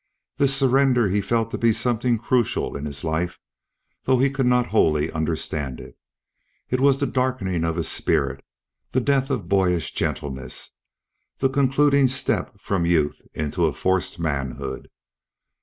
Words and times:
This 0.37 0.55
surrender 0.55 1.09
he 1.09 1.21
felt 1.21 1.51
to 1.51 1.59
be 1.59 1.71
something 1.71 2.17
crucial 2.17 2.75
in 2.75 2.85
his 2.85 3.03
life, 3.03 3.37
though 4.05 4.17
he 4.17 4.31
could 4.31 4.47
not 4.47 4.65
wholly 4.73 5.11
understand 5.11 5.79
it. 5.79 5.95
It 6.71 6.81
was 6.81 6.97
the 6.97 7.05
darkening 7.05 7.63
of 7.63 7.75
his 7.75 7.87
spirit; 7.87 8.43
the 8.93 8.99
death 8.99 9.29
of 9.29 9.47
boyish 9.47 9.93
gentleness; 9.93 10.71
the 11.37 11.49
concluding 11.49 12.07
step 12.07 12.59
from 12.59 12.83
youth 12.87 13.21
into 13.35 13.67
a 13.67 13.73
forced 13.73 14.17
manhood. 14.19 14.89